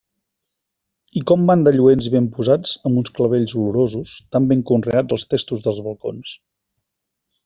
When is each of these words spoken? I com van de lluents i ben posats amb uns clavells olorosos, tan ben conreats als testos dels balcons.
I 1.19 1.21
com 1.31 1.43
van 1.49 1.65
de 1.67 1.73
lluents 1.75 2.07
i 2.11 2.13
ben 2.15 2.29
posats 2.37 2.73
amb 2.91 3.01
uns 3.01 3.13
clavells 3.19 3.53
olorosos, 3.59 4.15
tan 4.37 4.49
ben 4.53 4.67
conreats 4.71 5.17
als 5.19 5.27
testos 5.35 5.63
dels 5.69 5.83
balcons. 5.89 6.33